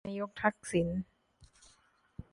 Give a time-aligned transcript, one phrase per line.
[0.09, 0.89] นายกทักษิณ